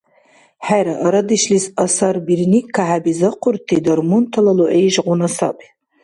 [0.65, 5.67] ХӀера, арадешлис асарбирни кахӀебизахъурти дармунтала лугӀи ишгъуна саби.